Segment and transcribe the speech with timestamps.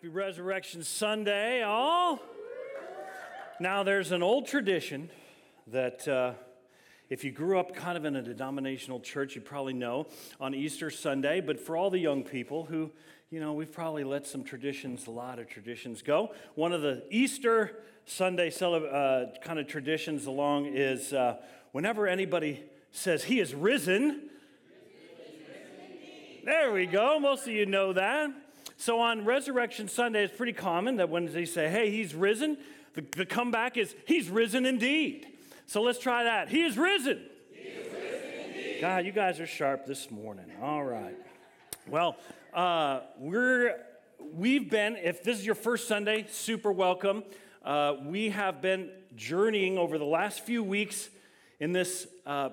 [0.00, 2.20] Happy Resurrection Sunday, all.
[3.60, 5.10] Now, there's an old tradition
[5.66, 6.32] that uh,
[7.10, 10.06] if you grew up kind of in a denominational church, you probably know
[10.40, 12.90] on Easter Sunday, but for all the young people who,
[13.28, 16.32] you know, we've probably let some traditions, a lot of traditions go.
[16.54, 21.36] One of the Easter Sunday uh, kind of traditions along is uh,
[21.72, 24.30] whenever anybody says, He is risen.
[26.42, 27.20] There we go.
[27.20, 28.30] Most of you know that.
[28.80, 32.56] So on Resurrection Sunday, it's pretty common that when they say, hey, he's risen,
[32.94, 35.26] the, the comeback is, he's risen indeed.
[35.66, 36.48] So let's try that.
[36.48, 37.20] He is risen.
[37.52, 38.78] He is risen indeed.
[38.80, 40.46] God, you guys are sharp this morning.
[40.62, 41.14] All right.
[41.88, 42.16] Well,
[42.54, 43.76] uh, we're,
[44.32, 47.24] we've been, if this is your first Sunday, super welcome.
[47.62, 51.10] Uh, we have been journeying over the last few weeks
[51.58, 52.48] in this uh,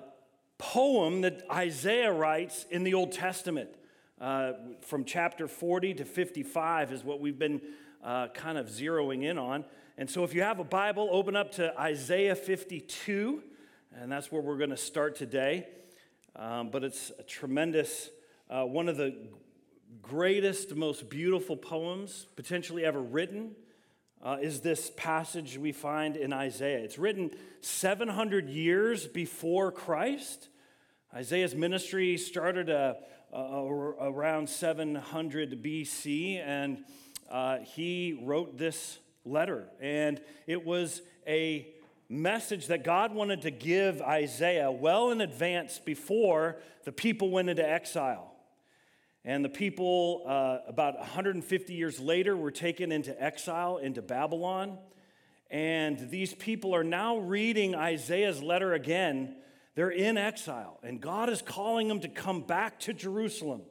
[0.58, 3.70] poem that Isaiah writes in the Old Testament
[4.20, 4.52] uh,
[4.82, 7.60] from chapter 40 to 55 is what we've been
[8.02, 9.64] uh, kind of zeroing in on.
[9.96, 13.42] And so if you have a Bible, open up to Isaiah 52,
[13.94, 15.68] and that's where we're going to start today.
[16.36, 18.10] Um, but it's a tremendous,
[18.50, 19.14] uh, one of the
[20.02, 23.52] greatest, most beautiful poems potentially ever written.
[24.20, 26.78] Uh, is this passage we find in Isaiah.
[26.78, 27.30] It's written
[27.60, 30.48] 700 years before Christ.
[31.14, 32.94] Isaiah's ministry started a, uh,
[33.32, 36.84] around 700 BC, and
[37.30, 39.68] uh, he wrote this letter.
[39.80, 41.68] And it was a
[42.08, 47.68] message that God wanted to give Isaiah well in advance before the people went into
[47.68, 48.32] exile.
[49.24, 54.78] And the people, uh, about 150 years later, were taken into exile into Babylon.
[55.50, 59.36] And these people are now reading Isaiah's letter again
[59.78, 63.62] they're in exile, and God is calling them to come back to Jerusalem.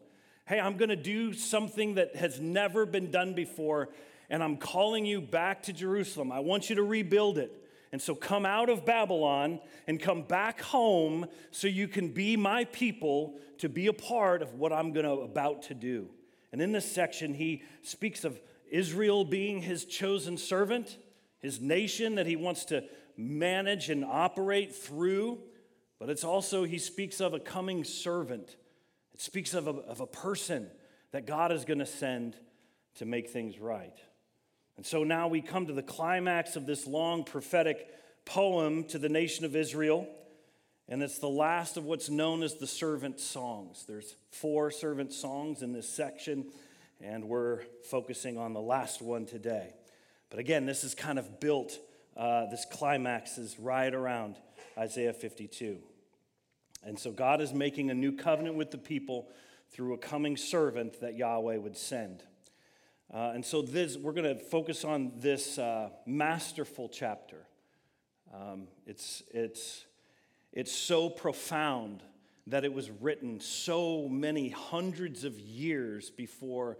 [0.46, 3.90] Hey, I'm going to do something that has never been done before,
[4.30, 6.32] and I'm calling you back to Jerusalem.
[6.32, 7.52] I want you to rebuild it.
[7.92, 12.64] And so come out of Babylon and come back home so you can be my
[12.64, 16.08] people to be a part of what I'm going to about to do.
[16.54, 18.40] And in this section he speaks of
[18.72, 21.00] Israel being his chosen servant,
[21.42, 22.86] his nation that he wants to
[23.18, 25.40] manage and operate through.
[26.00, 28.56] But it's also, he speaks of a coming servant.
[29.14, 30.68] It speaks of a, of a person
[31.12, 32.36] that God is going to send
[32.96, 33.98] to make things right.
[34.76, 37.88] And so now we come to the climax of this long prophetic
[38.26, 40.08] poem to the nation of Israel.
[40.88, 43.86] And it's the last of what's known as the servant songs.
[43.88, 46.46] There's four servant songs in this section,
[47.02, 49.74] and we're focusing on the last one today.
[50.30, 51.78] But again, this is kind of built,
[52.16, 54.36] uh, this climax is right around
[54.78, 55.80] Isaiah 52.
[56.84, 59.28] And so God is making a new covenant with the people
[59.72, 62.24] through a coming servant that Yahweh would send.
[63.14, 67.48] Uh, and so this, we're going to focus on this uh, masterful chapter.
[68.34, 69.86] Um, it's, it's,
[70.52, 72.04] it's so profound
[72.48, 76.78] that it was written so many hundreds of years before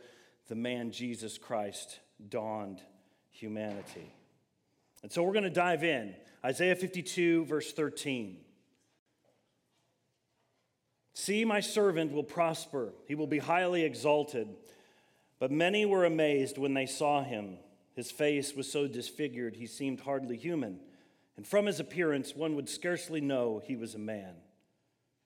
[0.48, 2.82] the man Jesus Christ dawned
[3.30, 4.14] humanity.
[5.04, 6.16] And so we're going to dive in.
[6.48, 8.38] Isaiah 52, verse 13.
[11.14, 14.48] See, my servant will prosper, he will be highly exalted.
[15.40, 17.58] But many were amazed when they saw him.
[17.96, 20.80] His face was so disfigured, he seemed hardly human.
[21.36, 24.36] And from his appearance, one would scarcely know he was a man.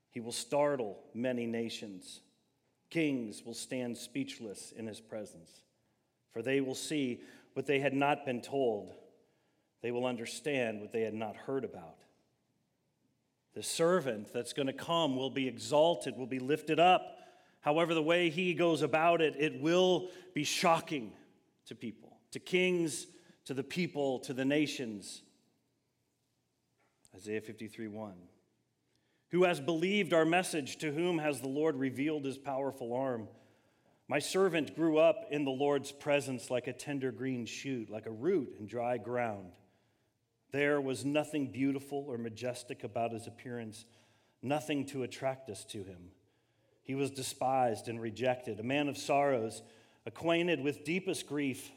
[0.09, 2.21] He will startle many nations.
[2.89, 5.51] Kings will stand speechless in his presence,
[6.33, 7.21] for they will see
[7.53, 8.95] what they had not been told.
[9.81, 11.97] They will understand what they had not heard about.
[13.53, 17.17] The servant that's going to come will be exalted, will be lifted up.
[17.59, 21.11] However, the way he goes about it, it will be shocking
[21.65, 23.07] to people, to kings,
[23.45, 25.21] to the people, to the nations.
[27.15, 28.13] Isaiah 53 1.
[29.31, 30.77] Who has believed our message?
[30.77, 33.27] To whom has the Lord revealed his powerful arm?
[34.07, 38.11] My servant grew up in the Lord's presence like a tender green shoot, like a
[38.11, 39.51] root in dry ground.
[40.51, 43.85] There was nothing beautiful or majestic about his appearance,
[44.41, 46.11] nothing to attract us to him.
[46.83, 49.61] He was despised and rejected, a man of sorrows,
[50.05, 51.71] acquainted with deepest grief.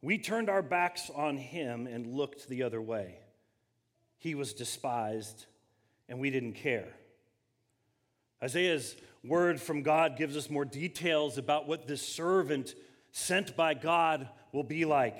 [0.00, 3.18] We turned our backs on him and looked the other way.
[4.16, 5.46] He was despised,
[6.08, 6.88] and we didn't care.
[8.42, 12.74] Isaiah's word from God gives us more details about what this servant
[13.10, 15.18] sent by God will be like.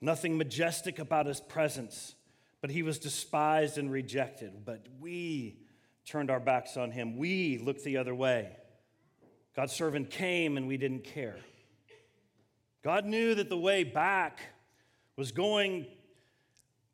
[0.00, 2.14] Nothing majestic about his presence,
[2.60, 4.64] but he was despised and rejected.
[4.64, 5.58] But we
[6.06, 7.16] turned our backs on him.
[7.16, 8.56] We looked the other way.
[9.54, 11.36] God's servant came and we didn't care.
[12.82, 14.40] God knew that the way back
[15.16, 15.86] was going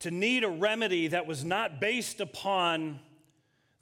[0.01, 2.99] to need a remedy that was not based upon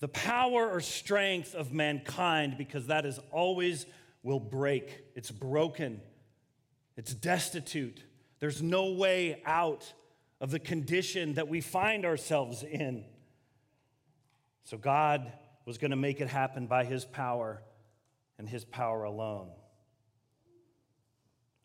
[0.00, 3.86] the power or strength of mankind, because that is always
[4.22, 5.04] will break.
[5.14, 6.00] It's broken,
[6.96, 8.02] it's destitute.
[8.44, 9.90] There's no way out
[10.38, 13.06] of the condition that we find ourselves in.
[14.64, 15.32] So God
[15.64, 17.62] was going to make it happen by his power
[18.36, 19.48] and his power alone.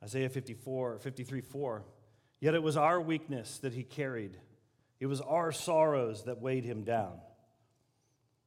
[0.02, 1.84] Isaiah 54, 53 4.
[2.40, 4.38] Yet it was our weakness that he carried,
[5.02, 7.20] it was our sorrows that weighed him down.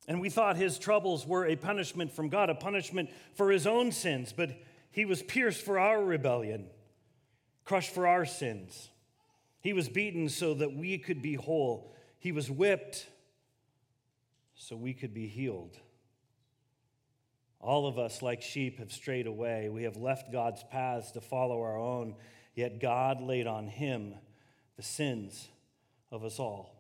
[0.09, 3.93] And we thought his troubles were a punishment from God, a punishment for his own
[3.93, 4.59] sins, but
[4.91, 6.71] he was pierced for our rebellion,
[7.73, 8.91] crushed for our sins.
[9.63, 11.97] He was beaten so that we could be whole.
[12.19, 13.07] He was whipped
[14.55, 15.79] so we could be healed.
[17.63, 19.71] All of us, like sheep, have strayed away.
[19.71, 22.17] We have left God's paths to follow our own,
[22.55, 24.17] yet God laid on him
[24.77, 25.49] the sins
[26.11, 26.77] of us all.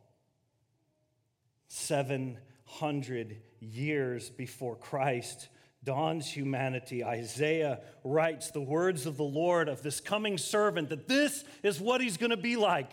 [1.69, 5.49] 700 years before Christ
[5.85, 11.45] dawns humanity, Isaiah writes the words of the Lord of this coming servant that this
[11.63, 12.91] is what he's going to be like.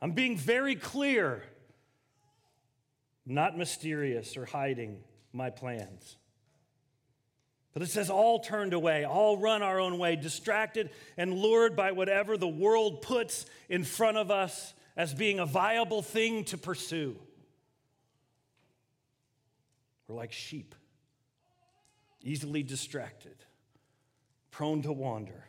[0.00, 1.42] I'm being very clear,
[3.26, 4.98] not mysterious or hiding
[5.32, 6.16] my plans.
[7.72, 11.92] But it says, all turned away, all run our own way, distracted and lured by
[11.92, 17.16] whatever the world puts in front of us as being a viable thing to pursue.
[20.06, 20.74] We're like sheep,
[22.24, 23.36] easily distracted,
[24.50, 25.44] prone to wander.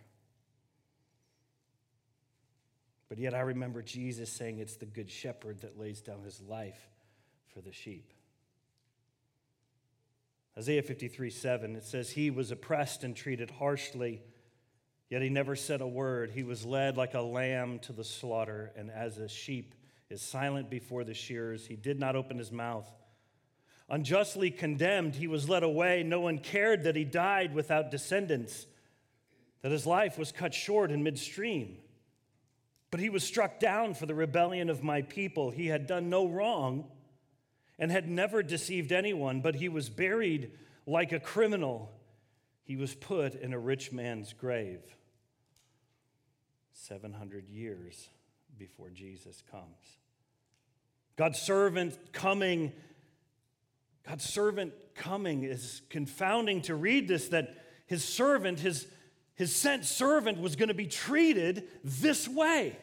[3.09, 6.89] But yet I remember Jesus saying it's the good shepherd that lays down his life
[7.53, 8.11] for the sheep.
[10.57, 14.21] Isaiah 53 7, it says, He was oppressed and treated harshly,
[15.09, 16.31] yet he never said a word.
[16.31, 19.75] He was led like a lamb to the slaughter, and as a sheep
[20.09, 22.87] is silent before the shearers, he did not open his mouth.
[23.89, 26.03] Unjustly condemned, he was led away.
[26.03, 28.65] No one cared that he died without descendants,
[29.61, 31.77] that his life was cut short in midstream.
[32.91, 35.51] But he was struck down for the rebellion of my people.
[35.51, 36.85] He had done no wrong
[37.79, 40.51] and had never deceived anyone, but he was buried
[40.85, 41.91] like a criminal.
[42.63, 44.81] He was put in a rich man's grave
[46.71, 48.09] 700 years
[48.57, 49.97] before Jesus comes.
[51.15, 52.73] God's servant coming,
[54.07, 57.55] God's servant coming is confounding to read this that
[57.85, 58.87] his servant, his,
[59.35, 62.77] his sent servant, was going to be treated this way.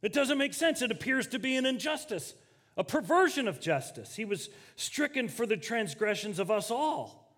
[0.00, 0.82] It doesn't make sense.
[0.82, 2.34] It appears to be an injustice
[2.76, 4.14] a perversion of justice.
[4.14, 7.34] He was stricken for the transgressions of us all,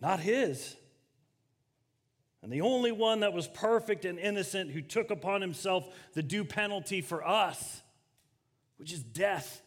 [0.00, 0.76] not his.
[2.42, 6.44] And the only one that was perfect and innocent who took upon himself the due
[6.44, 7.82] penalty for us,
[8.76, 9.62] which is death.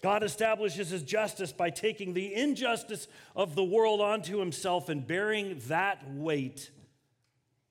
[0.00, 5.60] God establishes his justice by taking the injustice of the world onto himself and bearing
[5.66, 6.70] that weight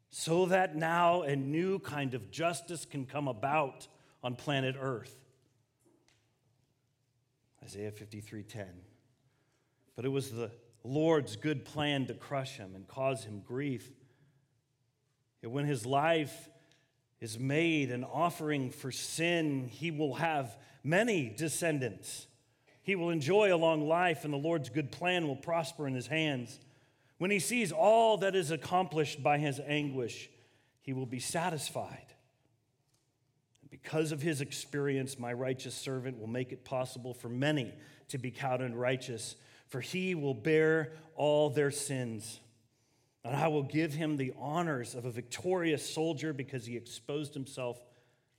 [0.10, 3.88] so that now a new kind of justice can come about
[4.24, 5.16] on planet Earth.
[7.64, 8.82] Isaiah 53:10.
[9.96, 10.52] But it was the
[10.84, 13.92] Lord's good plan to crush him and cause him grief.
[15.44, 16.50] And when his life
[17.20, 20.58] is made an offering for sin, he will have
[20.88, 22.28] many descendants.
[22.82, 26.08] He will enjoy a long life, and the Lord's good plan will prosper in his
[26.08, 26.60] hands.
[27.18, 30.30] When he sees all that is accomplished by his anguish,
[30.82, 32.06] he will be satisfied.
[33.70, 37.74] Because of his experience, my righteous servant will make it possible for many
[38.08, 39.36] to be counted righteous,
[39.68, 42.40] for he will bear all their sins.
[43.26, 47.78] And I will give him the honors of a victorious soldier because he exposed himself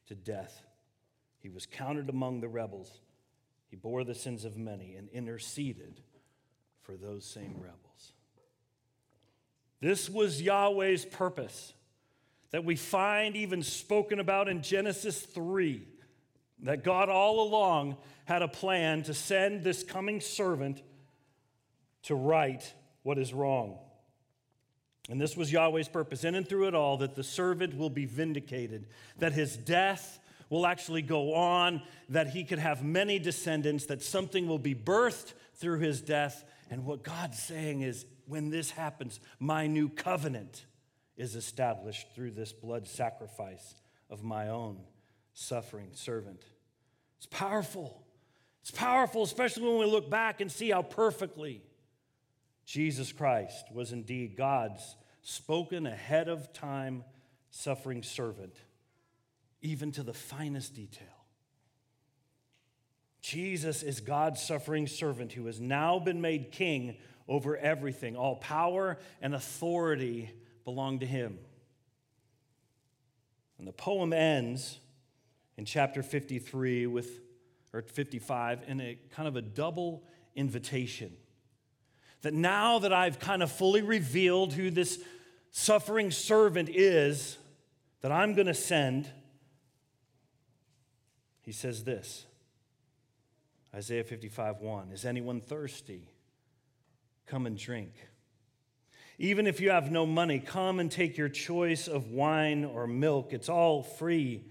[0.06, 0.62] to death.
[1.40, 3.00] He was counted among the rebels.
[3.68, 6.00] He bore the sins of many and interceded
[6.82, 8.12] for those same rebels.
[9.80, 11.72] This was Yahweh's purpose
[12.50, 15.82] that we find even spoken about in Genesis 3
[16.62, 20.82] that God all along had a plan to send this coming servant
[22.04, 23.78] to right what is wrong.
[25.08, 28.04] And this was Yahweh's purpose, in and through it all, that the servant will be
[28.04, 28.86] vindicated,
[29.18, 30.18] that his death
[30.50, 35.32] will actually go on, that he could have many descendants, that something will be birthed
[35.54, 36.44] through his death.
[36.70, 40.66] And what God's saying is, when this happens, my new covenant
[41.16, 43.74] is established through this blood sacrifice
[44.10, 44.78] of my own
[45.34, 46.42] suffering servant.
[47.16, 48.02] It's powerful.
[48.62, 51.62] It's powerful, especially when we look back and see how perfectly
[52.64, 57.04] Jesus Christ was indeed God's spoken ahead of time
[57.50, 58.54] suffering servant,
[59.62, 61.06] even to the finest detail.
[63.20, 66.96] Jesus is God's suffering servant who has now been made king
[67.28, 68.16] over everything.
[68.16, 70.30] All power and authority
[70.64, 71.38] belong to him.
[73.58, 74.78] And the poem ends
[75.56, 77.20] in chapter 53 with,
[77.72, 80.04] or 55, in a kind of a double
[80.36, 81.12] invitation.
[82.22, 85.00] That now that I've kind of fully revealed who this
[85.50, 87.36] suffering servant is
[88.00, 89.10] that I'm going to send,
[91.48, 92.26] he says this
[93.74, 96.10] Isaiah 55 1 Is anyone thirsty?
[97.26, 97.94] Come and drink.
[99.18, 103.32] Even if you have no money, come and take your choice of wine or milk.
[103.32, 104.44] It's all free.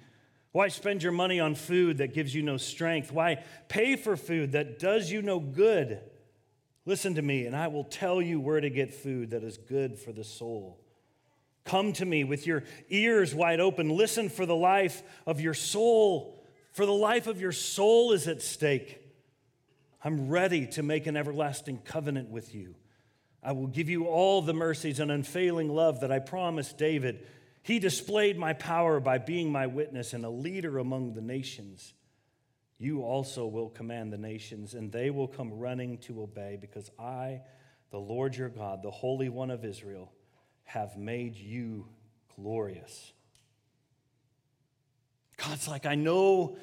[0.53, 3.11] Why spend your money on food that gives you no strength?
[3.11, 5.99] Why pay for food that does you no good?
[6.87, 9.99] Listen to me, and I will tell you where to get food that is good
[9.99, 10.79] for the soul.
[11.63, 13.89] Come to me with your ears wide open.
[13.89, 16.36] Listen for the life of your soul,
[16.77, 19.01] for the life of your soul is at stake.
[20.03, 22.75] I'm ready to make an everlasting covenant with you.
[23.41, 27.25] I will give you all the mercies and unfailing love that I promised David.
[27.63, 31.95] He displayed my power by being my witness and a leader among the nations.
[32.77, 37.41] You also will command the nations, and they will come running to obey, because I,
[37.89, 40.11] the Lord your God, the Holy One of Israel,
[40.63, 41.87] have made you
[42.35, 43.13] glorious.
[45.37, 46.57] God's like, I know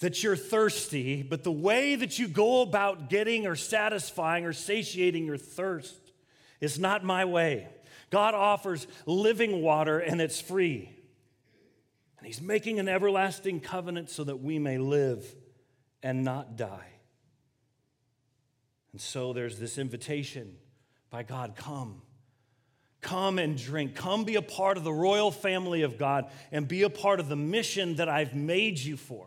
[0.00, 5.26] that you're thirsty, but the way that you go about getting or satisfying or satiating
[5.26, 6.12] your thirst
[6.60, 7.68] is not my way.
[8.10, 10.90] God offers living water and it's free.
[12.18, 15.24] And He's making an everlasting covenant so that we may live
[16.02, 16.88] and not die.
[18.92, 20.56] And so there's this invitation
[21.10, 22.02] by God come.
[23.00, 23.94] Come and drink.
[23.94, 27.28] Come be a part of the royal family of God and be a part of
[27.28, 29.26] the mission that I've made you for.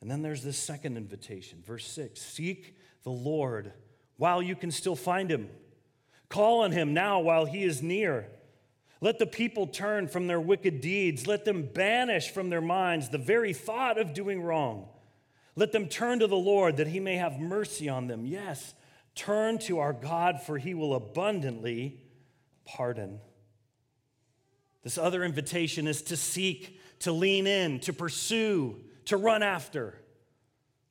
[0.00, 3.72] And then there's this second invitation, verse 6 Seek the Lord
[4.16, 5.48] while you can still find him.
[6.28, 8.28] Call on him now while he is near.
[9.00, 11.26] Let the people turn from their wicked deeds.
[11.26, 14.88] Let them banish from their minds the very thought of doing wrong.
[15.56, 18.26] Let them turn to the Lord that he may have mercy on them.
[18.26, 18.74] Yes,
[19.20, 22.00] turn to our God, for he will abundantly
[22.64, 23.20] pardon.
[24.82, 29.94] This other invitation is to seek, to lean in, to pursue, to run after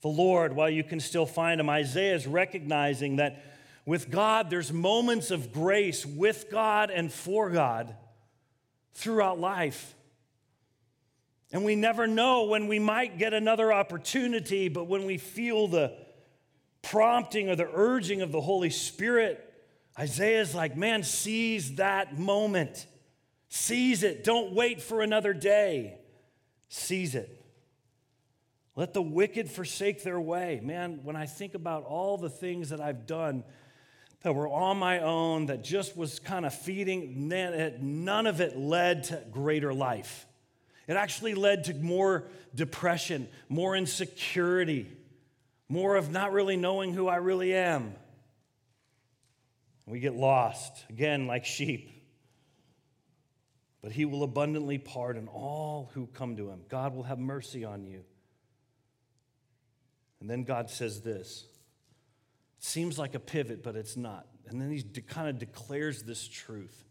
[0.02, 1.72] the Lord while you can still find him.
[1.72, 3.44] Isaiah is recognizing that
[3.84, 7.96] with God, there's moments of grace with God and for God
[8.94, 9.96] throughout life.
[11.52, 15.94] And we never know when we might get another opportunity, but when we feel the
[16.82, 19.46] prompting or the urging of the Holy Spirit,
[19.98, 22.86] Isaiah's like, man, seize that moment.
[23.50, 24.24] Seize it.
[24.24, 25.98] Don't wait for another day.
[26.70, 27.36] Seize it.
[28.76, 30.62] Let the wicked forsake their way.
[30.64, 33.44] Man, when I think about all the things that I've done
[34.22, 39.06] that were on my own, that just was kind of feeding, none of it led
[39.06, 40.26] to greater life.
[40.88, 44.90] It actually led to more depression, more insecurity,
[45.70, 47.94] more of not really knowing who I really am.
[49.86, 51.92] We get lost, again, like sheep.
[53.82, 56.62] But he will abundantly pardon all who come to him.
[56.68, 58.04] God will have mercy on you.
[60.20, 61.46] And then God says this.
[62.58, 64.28] It seems like a pivot, but it's not.
[64.48, 66.84] And then he de- kind of declares this truth.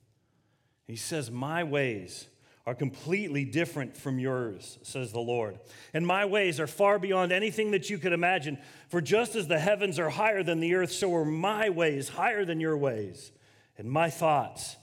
[0.87, 2.27] He says, My ways
[2.69, 5.59] are completely different from yours, says the Lord.
[5.95, 8.59] And my ways are far beyond anything that you could imagine.
[8.91, 12.45] For just as the heavens are higher than the earth, so are my ways higher
[12.45, 13.33] than your ways,
[13.79, 14.77] and my thoughts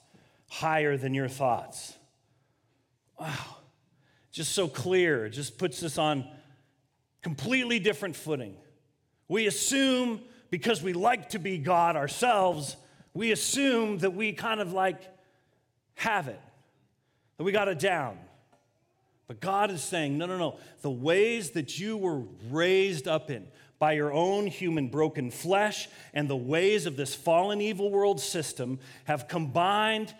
[0.47, 1.93] higher than your thoughts.
[3.19, 3.57] Wow.
[4.31, 5.27] Just so clear.
[5.27, 6.27] It just puts us on
[7.21, 8.55] completely different footing.
[9.27, 12.77] We assume, because we like to be God ourselves,
[13.13, 15.03] we assume that we kind of like
[15.93, 16.41] have it,
[17.37, 18.17] that we got it down.
[19.27, 20.57] But God is saying, no, no, no.
[20.81, 23.47] The ways that you were raised up in,
[23.79, 28.79] by your own human broken flesh and the ways of this fallen evil world system
[29.05, 30.13] have combined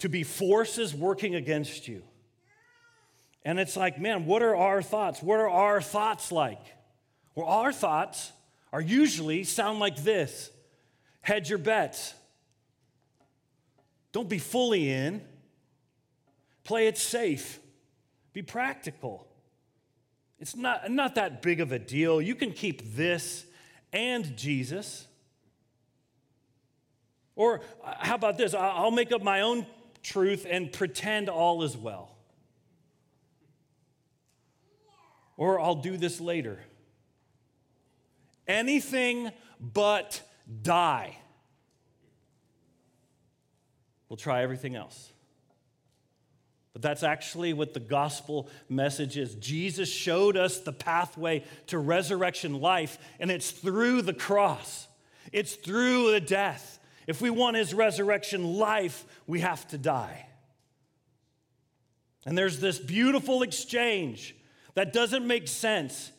[0.00, 2.02] to be forces working against you.
[3.44, 5.22] And it's like, man, what are our thoughts?
[5.22, 6.60] What are our thoughts like?
[7.34, 8.32] Well, our thoughts
[8.72, 10.50] are usually sound like this
[11.22, 12.14] hedge your bets.
[14.12, 15.22] Don't be fully in,
[16.64, 17.58] play it safe,
[18.32, 19.26] be practical.
[20.38, 22.20] It's not, not that big of a deal.
[22.20, 23.44] You can keep this
[23.92, 25.06] and Jesus.
[27.36, 28.54] Or uh, how about this?
[28.54, 29.66] I'll make up my own
[30.02, 32.16] truth and pretend all is well.
[35.36, 36.58] Or I'll do this later.
[38.46, 40.20] Anything but
[40.62, 41.16] die.
[44.08, 45.12] We'll try everything else.
[46.80, 49.34] That's actually what the gospel message is.
[49.34, 54.88] Jesus showed us the pathway to resurrection life, and it's through the cross,
[55.32, 56.78] it's through the death.
[57.06, 60.26] If we want his resurrection life, we have to die.
[62.24, 64.36] And there's this beautiful exchange
[64.74, 66.12] that doesn't make sense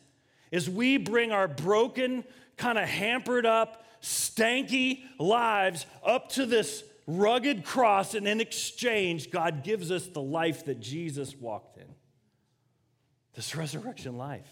[0.52, 2.24] as we bring our broken,
[2.56, 6.84] kind of hampered up, stanky lives up to this
[7.18, 11.86] rugged cross, and in exchange, God gives us the life that Jesus walked in
[13.34, 14.46] this resurrection life.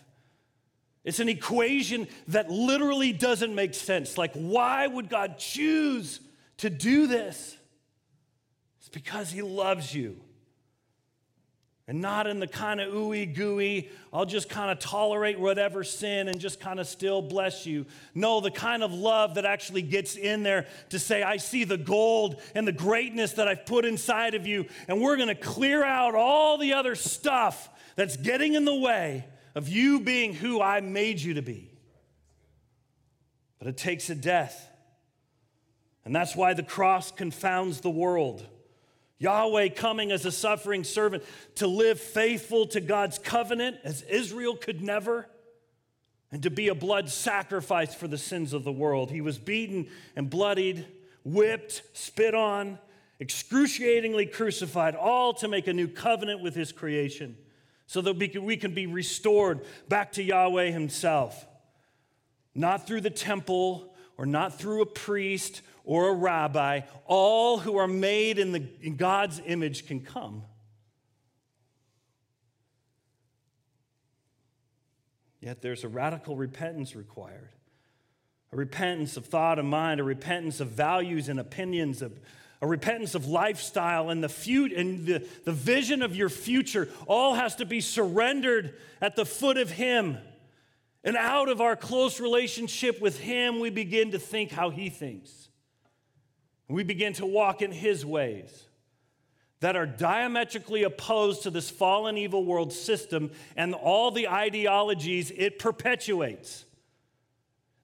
[1.04, 4.18] It's an equation that literally doesn't make sense.
[4.18, 6.20] Like, why would God choose
[6.58, 7.56] to do this?
[8.80, 10.20] It's because He loves you
[11.90, 16.28] and not in the kind of ooey gooey, I'll just kind of tolerate whatever sin
[16.28, 17.84] and just kind of still bless you.
[18.14, 21.76] No, the kind of love that actually gets in there to say, I see the
[21.76, 25.82] gold and the greatness that I've put inside of you, and we're going to clear
[25.82, 29.24] out all the other stuff that's getting in the way
[29.56, 31.72] of you being who I made you to be.
[33.58, 34.70] But it takes a death.
[36.04, 38.46] And that's why the cross confounds the world.
[39.20, 41.22] Yahweh coming as a suffering servant
[41.56, 45.28] to live faithful to God's covenant as Israel could never,
[46.32, 49.10] and to be a blood sacrifice for the sins of the world.
[49.10, 50.86] He was beaten and bloodied,
[51.22, 52.78] whipped, spit on,
[53.20, 57.36] excruciatingly crucified, all to make a new covenant with his creation
[57.86, 61.44] so that we can, be restored back to Yahweh himself.
[62.54, 67.88] Not through the temple or not through a priest or a rabbi, all who are
[67.88, 70.44] made in, the, in God's image can come.
[75.40, 77.50] Yet there's a radical repentance required
[78.52, 82.12] a repentance of thought and mind, a repentance of values and opinions, a,
[82.60, 87.34] a repentance of lifestyle, and the, fut- and the, the vision of your future all
[87.34, 90.18] has to be surrendered at the foot of Him.
[91.02, 95.49] And out of our close relationship with Him, we begin to think how He thinks.
[96.70, 98.64] We begin to walk in his ways
[99.58, 105.58] that are diametrically opposed to this fallen evil world system and all the ideologies it
[105.58, 106.64] perpetuates.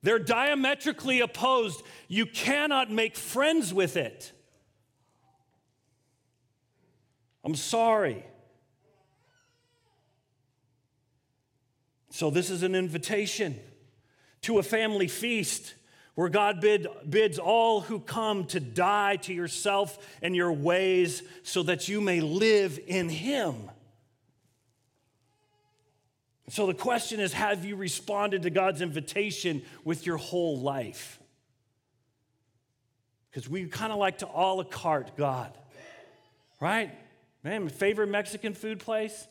[0.02, 1.82] They're diametrically opposed.
[2.06, 4.32] You cannot make friends with it.
[7.44, 8.24] I'm sorry.
[12.10, 13.58] So, this is an invitation
[14.42, 15.74] to a family feast
[16.16, 21.62] where God bid, bids all who come to die to yourself and your ways so
[21.62, 23.70] that you may live in Him.
[26.48, 31.20] So the question is have you responded to God's invitation with your whole life?
[33.30, 35.52] Because we kind of like to a la carte God,
[36.62, 36.90] right?
[37.44, 39.26] Man, favorite Mexican food place?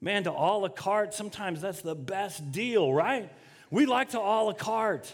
[0.00, 3.28] Man, to a la carte, sometimes that's the best deal, right?
[3.72, 5.12] We like to a la carte.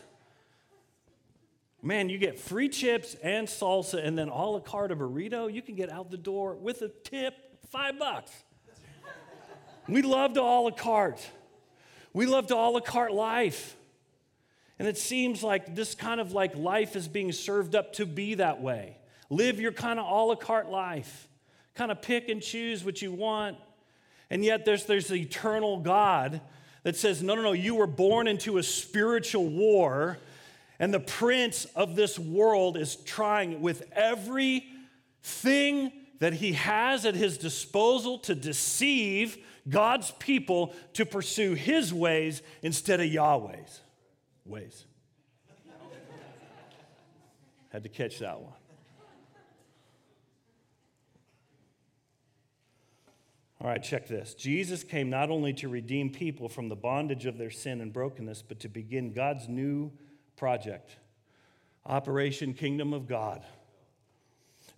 [1.85, 5.53] Man, you get free chips and salsa and then a la carte burrito.
[5.53, 7.35] You can get out the door with a tip,
[7.68, 8.33] five bucks.
[9.87, 11.20] we love to a la carte.
[12.14, 13.77] We love to a la carte life.
[14.79, 18.37] And it seems like this kind of like life is being served up to be
[18.37, 18.97] that way.
[19.29, 21.29] Live your kind of a la carte life.
[21.75, 23.59] Kind of pick and choose what you want.
[24.31, 26.40] And yet there's, there's the eternal God
[26.83, 30.16] that says, no, no, no, you were born into a spiritual war
[30.78, 34.66] and the prince of this world is trying with every
[35.22, 42.42] thing that he has at his disposal to deceive God's people to pursue his ways
[42.62, 43.80] instead of Yahweh's
[44.44, 44.84] ways.
[47.70, 48.52] Had to catch that one.
[53.60, 54.34] All right, check this.
[54.34, 58.42] Jesus came not only to redeem people from the bondage of their sin and brokenness,
[58.42, 59.90] but to begin God's new
[60.37, 60.97] project
[61.87, 63.44] Operation Kingdom of God.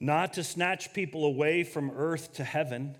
[0.00, 2.96] Not to snatch people away from earth to heaven,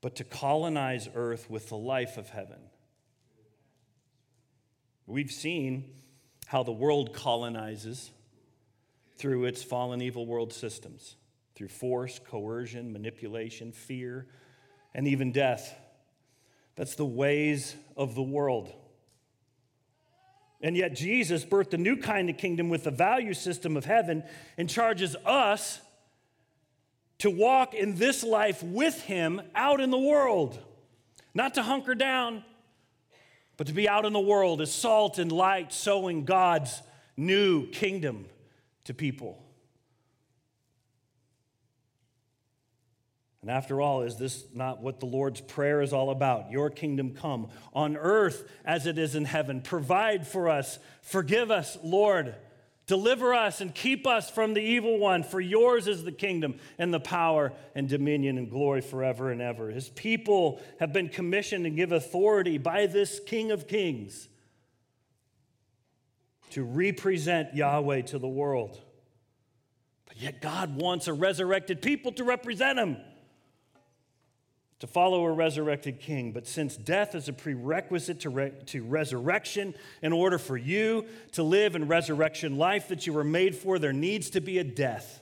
[0.00, 2.58] but to colonize earth with the life of heaven.
[5.06, 5.84] We've seen
[6.46, 8.10] how the world colonizes
[9.16, 11.16] through its fallen evil world systems,
[11.54, 14.26] through force, coercion, manipulation, fear,
[14.94, 15.76] and even death.
[16.76, 18.72] That's the ways of the world.
[20.60, 24.24] And yet, Jesus birthed a new kind of kingdom with the value system of heaven
[24.56, 25.80] and charges us
[27.18, 30.58] to walk in this life with Him out in the world.
[31.34, 32.44] Not to hunker down,
[33.56, 36.82] but to be out in the world as salt and light, sowing God's
[37.16, 38.26] new kingdom
[38.84, 39.44] to people.
[43.48, 46.50] And after all, is this not what the Lord's Prayer is all about?
[46.50, 49.62] Your kingdom come on earth as it is in heaven.
[49.62, 50.78] Provide for us.
[51.00, 52.34] Forgive us, Lord.
[52.86, 56.92] Deliver us and keep us from the evil one, for yours is the kingdom and
[56.92, 59.70] the power and dominion and glory forever and ever.
[59.70, 64.28] His people have been commissioned and give authority by this King of Kings
[66.50, 68.78] to represent Yahweh to the world.
[70.04, 72.98] But yet, God wants a resurrected people to represent Him
[74.80, 76.32] to follow a resurrected king.
[76.32, 81.42] But since death is a prerequisite to, re- to resurrection, in order for you to
[81.42, 85.20] live in resurrection life that you were made for, there needs to be a death.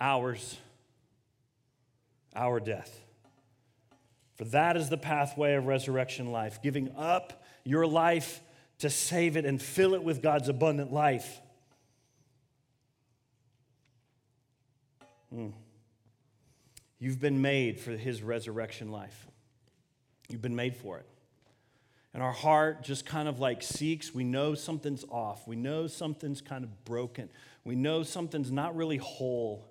[0.00, 0.58] Ours.
[2.34, 3.00] Our death.
[4.36, 8.42] For that is the pathway of resurrection life, giving up your life
[8.80, 11.40] to save it and fill it with God's abundant life.
[15.30, 15.48] Hmm.
[16.98, 19.26] You've been made for his resurrection life.
[20.28, 21.06] You've been made for it.
[22.14, 24.14] And our heart just kind of like seeks.
[24.14, 25.46] We know something's off.
[25.46, 27.28] We know something's kind of broken.
[27.62, 29.68] We know something's not really whole,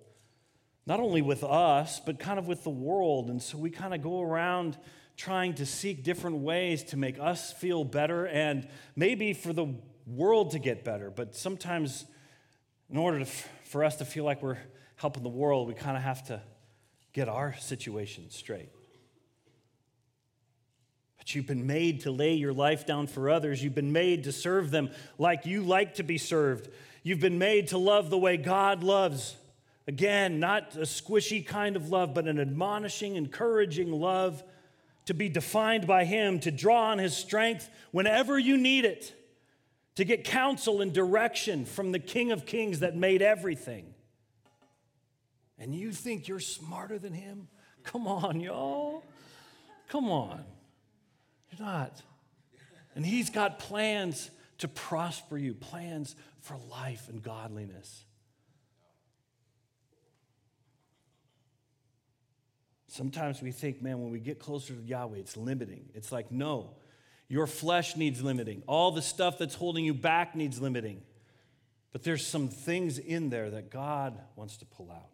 [0.85, 3.29] not only with us, but kind of with the world.
[3.29, 4.77] And so we kind of go around
[5.17, 9.73] trying to seek different ways to make us feel better and maybe for the
[10.05, 11.09] world to get better.
[11.09, 12.05] But sometimes,
[12.91, 14.59] in order to, for us to feel like we're
[14.97, 16.41] helping the world, we kind of have to
[17.15, 18.67] get our situation straight.
[21.17, 23.63] But you've been made to lay your life down for others.
[23.63, 26.69] You've been made to serve them like you like to be served.
[27.03, 29.37] You've been made to love the way God loves.
[29.87, 34.43] Again, not a squishy kind of love, but an admonishing, encouraging love
[35.05, 39.13] to be defined by Him, to draw on His strength whenever you need it,
[39.95, 43.94] to get counsel and direction from the King of Kings that made everything
[45.57, 47.47] and you think you're smarter than him?
[47.83, 49.03] Come on, y'all.
[49.89, 50.43] Come on.
[51.51, 52.01] You're not.
[52.95, 58.05] And he's got plans to prosper you, plans for life and godliness.
[62.87, 65.89] Sometimes we think, man, when we get closer to Yahweh, it's limiting.
[65.93, 66.69] It's like, no,
[67.27, 68.63] your flesh needs limiting.
[68.67, 71.01] All the stuff that's holding you back needs limiting.
[71.91, 75.09] But there's some things in there that God wants to pull out.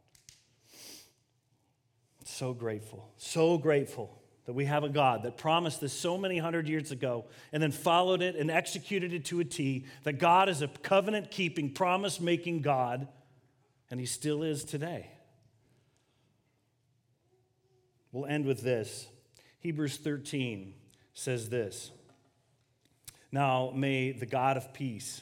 [2.31, 6.67] So grateful, so grateful that we have a God that promised this so many hundred
[6.67, 9.85] years ago and then followed it and executed it to a T.
[10.03, 13.09] That God is a covenant keeping, promise making God,
[13.91, 15.11] and He still is today.
[18.13, 19.07] We'll end with this.
[19.59, 20.73] Hebrews 13
[21.13, 21.91] says this
[23.29, 25.21] Now may the God of peace,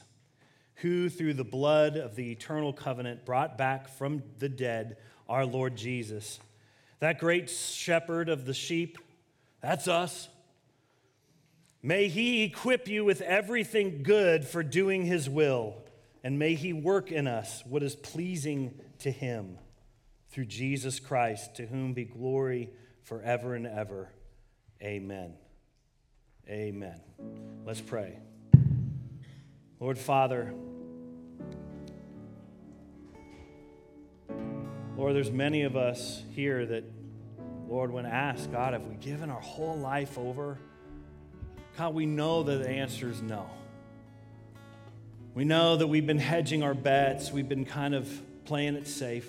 [0.76, 5.76] who through the blood of the eternal covenant brought back from the dead our Lord
[5.76, 6.40] Jesus,
[7.00, 8.98] that great shepherd of the sheep,
[9.62, 10.30] that's us.
[11.82, 15.76] May he equip you with everything good for doing his will,
[16.24, 19.58] and may he work in us what is pleasing to him
[20.30, 22.70] through Jesus Christ, to whom be glory
[23.04, 24.10] forever and ever.
[24.82, 25.34] Amen.
[26.50, 27.00] Amen.
[27.66, 28.18] Let's pray.
[29.80, 30.54] Lord Father,
[35.00, 36.84] Lord, there's many of us here that,
[37.70, 40.58] Lord, when asked, God, have we given our whole life over?
[41.78, 43.50] God, we know that the answer is no.
[45.34, 48.10] We know that we've been hedging our bets, we've been kind of
[48.44, 49.26] playing it safe.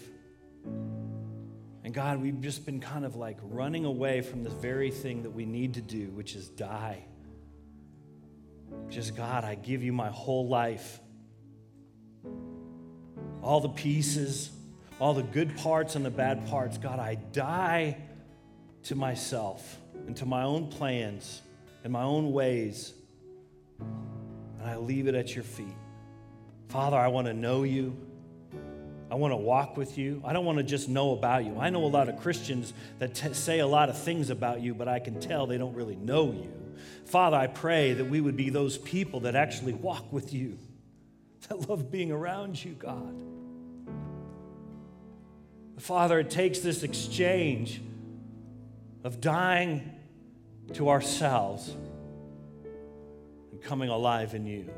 [0.65, 5.31] And God, we've just been kind of like running away from the very thing that
[5.31, 7.05] we need to do, which is die.
[8.89, 10.99] Just, God, I give you my whole life.
[13.41, 14.51] All the pieces,
[15.01, 16.79] all the good parts and the bad parts.
[16.79, 17.97] God, I die
[18.85, 21.41] to myself and to my own plans
[21.83, 22.93] and my own ways,
[23.79, 25.67] and I leave it at your feet.
[26.69, 27.97] Father, I want to know you.
[29.11, 30.23] I want to walk with you.
[30.25, 31.57] I don't want to just know about you.
[31.59, 34.73] I know a lot of Christians that t- say a lot of things about you,
[34.73, 36.53] but I can tell they don't really know you.
[37.07, 40.59] Father, I pray that we would be those people that actually walk with you,
[41.49, 43.40] that love being around you, God.
[45.81, 47.81] Father, it takes this exchange
[49.03, 49.91] of dying
[50.75, 51.75] to ourselves
[53.51, 54.71] and coming alive in you.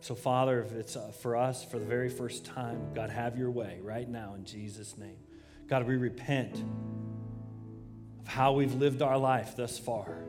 [0.00, 3.50] So, Father, if it's uh, for us for the very first time, God, have your
[3.50, 5.16] way right now in Jesus' name.
[5.66, 6.62] God, we repent
[8.20, 10.24] of how we've lived our life thus far.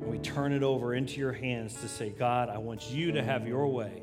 [0.00, 3.22] And we turn it over into your hands to say, God, I want you to
[3.22, 4.02] have your way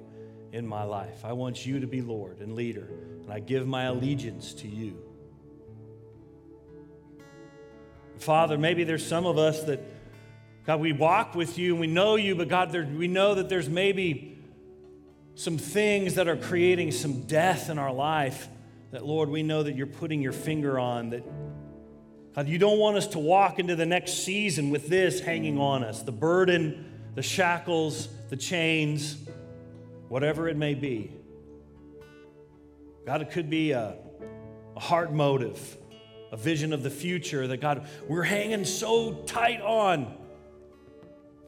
[0.51, 1.23] in my life.
[1.23, 2.87] I want you to be Lord and leader,
[3.21, 4.97] and I give my allegiance to you.
[8.17, 9.79] Father, maybe there's some of us that,
[10.65, 13.47] God, we walk with you and we know you, but God, there, we know that
[13.47, 14.37] there's maybe
[15.35, 18.49] some things that are creating some death in our life
[18.91, 21.23] that, Lord, we know that you're putting your finger on, that,
[22.35, 25.83] God, you don't want us to walk into the next season with this hanging on
[25.83, 29.17] us the burden, the shackles, the chains,
[30.09, 31.11] whatever it may be.
[33.05, 33.95] God, it could be a,
[34.75, 35.77] a heart motive
[36.31, 40.15] a vision of the future that God, we're hanging so tight on.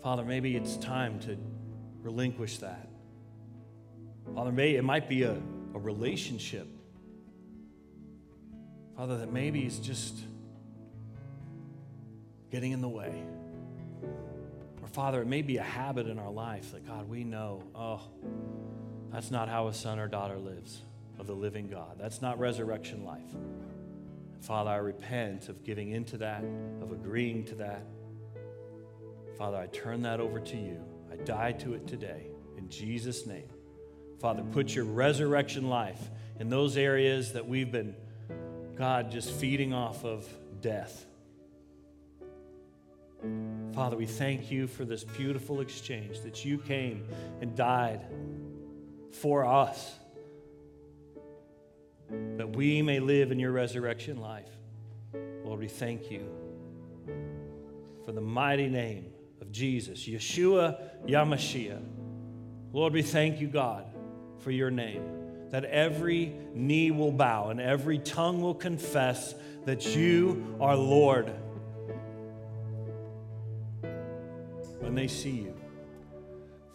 [0.02, 1.38] Father, maybe it's time to
[2.02, 2.89] relinquish that.
[4.34, 6.67] Father, maybe it might be a, a relationship.
[8.97, 10.17] Father, that maybe is just
[12.50, 13.24] getting in the way.
[14.82, 18.02] Or, Father, it may be a habit in our life that, God, we know, oh,
[19.12, 20.82] that's not how a son or daughter lives
[21.19, 21.97] of the living God.
[22.00, 23.36] That's not resurrection life.
[24.41, 26.43] Father, I repent of giving into that,
[26.82, 27.84] of agreeing to that.
[29.38, 30.84] Father, I turn that over to you.
[31.12, 33.50] I die to it today in Jesus' name.
[34.19, 36.00] Father, put your resurrection life
[36.39, 37.95] in those areas that we've been,
[38.76, 40.28] God, just feeding off of
[40.62, 41.06] death.
[43.74, 47.08] Father, we thank you for this beautiful exchange that you came
[47.41, 48.02] and died
[49.12, 49.95] for us
[52.38, 54.50] that we may live in your resurrection life.
[55.43, 56.28] Lord, we thank you
[58.06, 61.84] for the mighty name of Jesus, Yeshua HaMashiach.
[62.74, 63.86] Lord, we thank you, God,
[64.39, 70.56] for your name, that every knee will bow and every tongue will confess that you
[70.60, 71.32] are Lord
[74.80, 75.54] when they see you.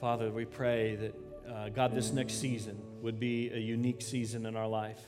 [0.00, 1.14] Father, we pray that,
[1.48, 5.00] uh, God, this next season would be a unique season in our life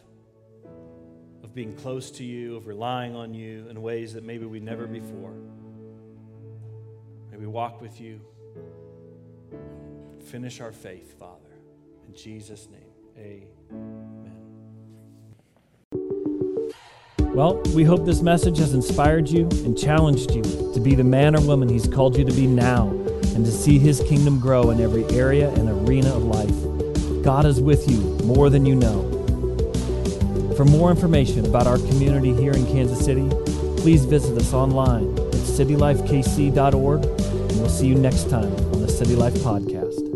[1.43, 4.87] of being close to you, of relying on you in ways that maybe we never
[4.87, 5.35] before.
[7.31, 8.21] May we walk with you.
[10.25, 11.39] Finish our faith, Father.
[12.07, 13.89] In Jesus' name, amen.
[17.35, 21.37] Well, we hope this message has inspired you and challenged you to be the man
[21.37, 22.89] or woman He's called you to be now
[23.39, 27.23] and to see His kingdom grow in every area and arena of life.
[27.23, 29.05] God is with you more than you know.
[30.57, 33.29] For more information about our community here in Kansas City,
[33.77, 39.15] please visit us online at citylifekc.org, and we'll see you next time on the City
[39.15, 40.08] Life Podcast.